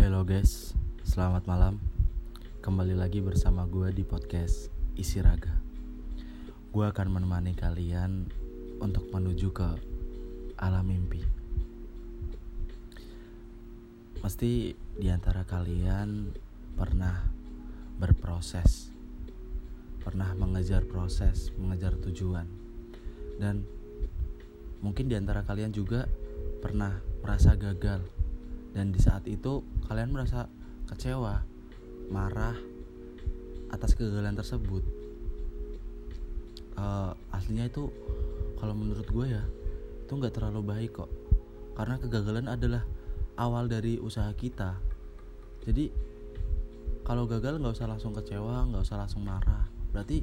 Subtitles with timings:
[0.00, 0.72] Halo guys,
[1.04, 1.76] selamat malam.
[2.64, 5.52] Kembali lagi bersama gue di podcast Isi Raga.
[6.72, 8.24] Gue akan menemani kalian
[8.80, 9.68] untuk menuju ke
[10.56, 11.20] alam mimpi.
[14.24, 16.32] Pasti di antara kalian
[16.80, 17.20] pernah
[18.00, 18.88] berproses,
[20.00, 22.48] pernah mengejar proses, mengejar tujuan,
[23.36, 23.68] dan
[24.80, 26.08] mungkin di antara kalian juga
[26.64, 28.00] pernah merasa gagal
[28.70, 30.46] dan di saat itu kalian merasa
[30.86, 31.42] kecewa,
[32.10, 32.54] marah
[33.70, 34.82] atas kegagalan tersebut.
[36.74, 37.92] Uh, aslinya itu
[38.56, 39.44] kalau menurut gue ya
[40.06, 41.10] itu nggak terlalu baik kok,
[41.76, 42.82] karena kegagalan adalah
[43.38, 44.74] awal dari usaha kita.
[45.62, 45.92] Jadi
[47.06, 49.66] kalau gagal nggak usah langsung kecewa, nggak usah langsung marah.
[49.90, 50.22] Berarti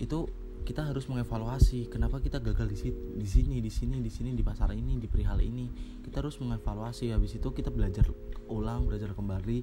[0.00, 0.18] itu
[0.64, 4.44] kita harus mengevaluasi kenapa kita gagal di sini di sini di sini di sini di
[4.44, 5.66] pasar ini di perihal ini.
[6.04, 7.10] Kita harus mengevaluasi.
[7.10, 8.06] Habis itu kita belajar
[8.46, 9.58] ulang belajar kembali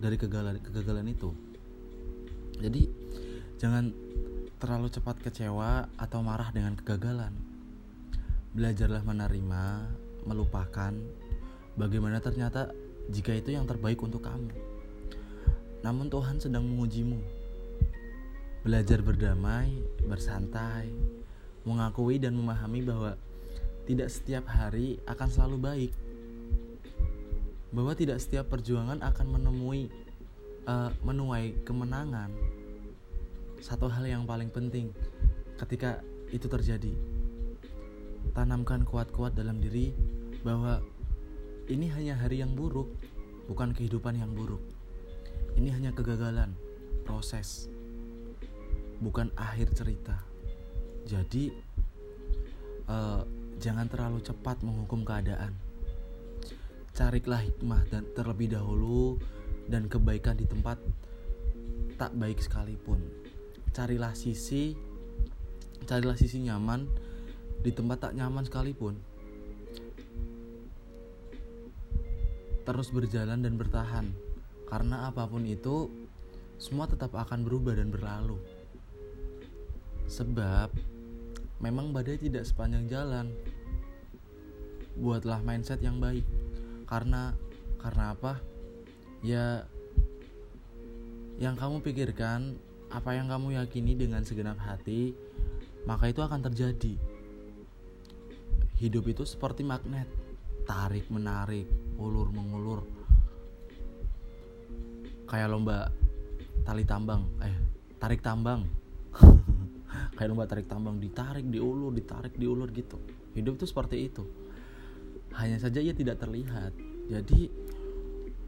[0.00, 1.30] dari kegagalan kegagalan itu.
[2.56, 2.88] Jadi
[3.60, 3.92] jangan
[4.56, 7.32] terlalu cepat kecewa atau marah dengan kegagalan.
[8.56, 9.64] Belajarlah menerima
[10.24, 10.92] melupakan
[11.76, 12.72] bagaimana ternyata
[13.12, 14.48] jika itu yang terbaik untuk kamu.
[15.84, 17.35] Namun Tuhan sedang mengujimu
[18.66, 19.78] belajar berdamai,
[20.10, 20.90] bersantai,
[21.62, 23.14] mengakui dan memahami bahwa
[23.86, 25.92] tidak setiap hari akan selalu baik.
[27.70, 29.86] Bahwa tidak setiap perjuangan akan menemui
[30.66, 32.34] uh, menuai kemenangan.
[33.62, 34.90] Satu hal yang paling penting
[35.62, 36.02] ketika
[36.34, 36.90] itu terjadi.
[38.34, 39.94] Tanamkan kuat-kuat dalam diri
[40.42, 40.82] bahwa
[41.70, 42.90] ini hanya hari yang buruk,
[43.46, 44.62] bukan kehidupan yang buruk.
[45.54, 46.50] Ini hanya kegagalan,
[47.06, 47.70] proses
[49.00, 50.16] bukan akhir cerita.
[51.06, 51.52] Jadi
[52.90, 53.22] uh,
[53.60, 55.54] jangan terlalu cepat menghukum keadaan.
[56.96, 59.20] Carilah hikmah dan terlebih dahulu
[59.68, 60.80] dan kebaikan di tempat
[62.00, 63.00] tak baik sekalipun.
[63.76, 64.72] Carilah sisi
[65.84, 66.88] carilah sisi nyaman
[67.60, 68.96] di tempat tak nyaman sekalipun.
[72.66, 74.10] Terus berjalan dan bertahan
[74.66, 75.86] karena apa pun itu
[76.58, 78.40] semua tetap akan berubah dan berlalu.
[80.06, 80.70] Sebab
[81.58, 83.26] memang badai tidak sepanjang jalan.
[84.96, 86.24] Buatlah mindset yang baik.
[86.86, 87.34] Karena
[87.82, 88.38] karena apa?
[89.20, 89.66] Ya
[91.36, 92.56] yang kamu pikirkan,
[92.88, 95.12] apa yang kamu yakini dengan segenap hati,
[95.84, 96.96] maka itu akan terjadi.
[98.80, 100.08] Hidup itu seperti magnet,
[100.64, 101.68] tarik menarik,
[102.00, 102.88] ulur mengulur.
[105.26, 105.90] Kayak lomba
[106.64, 107.56] tali tambang, eh
[107.98, 108.75] tarik tambang
[110.16, 112.96] kayak lomba tarik tambang ditarik diulur ditarik diulur gitu.
[113.36, 114.24] Hidup tuh seperti itu.
[115.36, 116.72] Hanya saja ia tidak terlihat.
[117.12, 117.52] Jadi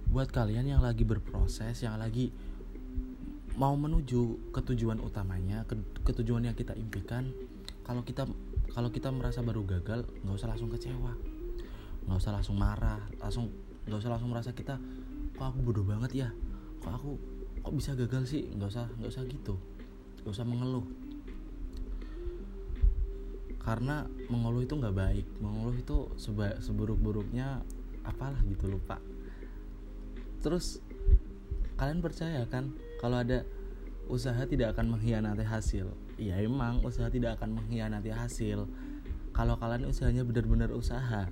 [0.09, 2.33] buat kalian yang lagi berproses yang lagi
[3.61, 7.29] mau menuju ke tujuan utamanya ke, ke tujuan yang kita impikan
[7.85, 8.25] kalau kita
[8.73, 11.13] kalau kita merasa baru gagal nggak usah langsung kecewa.
[12.09, 13.53] Nggak usah langsung marah langsung
[13.85, 14.81] nggak usah langsung merasa kita
[15.37, 16.29] kok aku bodoh banget ya?
[16.81, 17.11] Kok aku
[17.61, 18.49] kok bisa gagal sih?
[18.57, 19.55] Nggak usah nggak usah gitu.
[20.25, 20.85] Nggak usah mengeluh
[23.69, 25.27] karena mengeluh itu nggak baik.
[25.45, 27.61] Mengeluh itu seba seburuk-buruknya
[28.01, 28.97] apalah gitu lupa.
[30.41, 30.81] Terus
[31.77, 33.45] kalian percaya kan kalau ada
[34.09, 35.93] usaha tidak akan mengkhianati hasil?
[36.17, 38.65] Ya emang usaha tidak akan mengkhianati hasil.
[39.37, 41.29] Kalau kalian usahanya benar-benar usaha.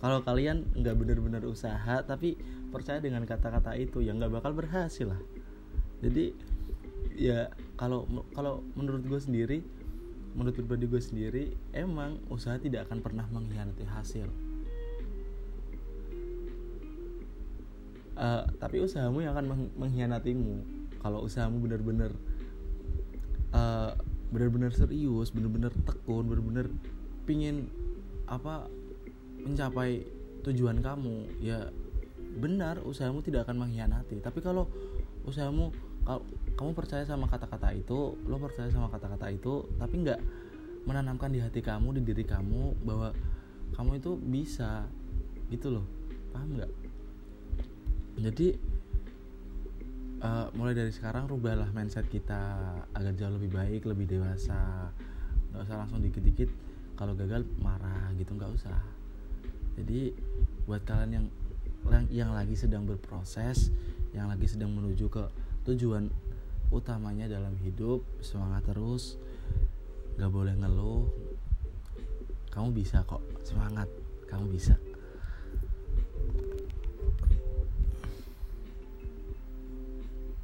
[0.00, 2.40] Kalau kalian nggak benar-benar usaha tapi
[2.72, 5.20] percaya dengan kata-kata itu ya nggak bakal berhasil lah.
[6.00, 6.32] Jadi
[7.12, 9.83] ya kalau kalau menurut gue sendiri
[10.34, 14.26] menurut pribadi gue sendiri emang usaha tidak akan pernah mengkhianati hasil.
[18.14, 20.54] Uh, tapi usahamu yang akan mengkhianatimu.
[21.02, 22.14] Kalau usahamu benar-benar
[23.54, 23.94] uh,
[24.34, 26.66] benar-benar serius benar-benar tekun benar-benar
[27.22, 27.70] pingin
[28.26, 28.66] apa
[29.38, 30.02] mencapai
[30.42, 31.70] tujuan kamu ya
[32.34, 34.18] benar usahamu tidak akan mengkhianati.
[34.18, 34.66] Tapi kalau
[35.22, 35.70] usahamu
[36.54, 40.20] kamu percaya sama kata-kata itu lo percaya sama kata-kata itu tapi nggak
[40.84, 43.16] menanamkan di hati kamu di diri kamu bahwa
[43.74, 44.84] kamu itu bisa
[45.48, 45.86] gitu loh.
[46.30, 46.72] Paham nggak?
[48.20, 48.48] Jadi
[50.22, 54.92] uh, mulai dari sekarang rubahlah mindset kita agar jauh lebih baik lebih dewasa.
[55.50, 56.50] Nggak usah langsung dikit-dikit
[56.94, 58.78] kalau gagal marah gitu nggak usah.
[59.74, 60.14] Jadi
[60.68, 61.26] buat kalian yang
[62.08, 63.68] yang lagi sedang berproses
[64.14, 65.24] yang lagi sedang menuju ke
[65.64, 66.12] tujuan
[66.68, 69.16] utamanya dalam hidup semangat terus
[70.20, 71.08] gak boleh ngeluh.
[72.52, 73.90] Kamu bisa kok semangat.
[74.30, 74.78] Kamu bisa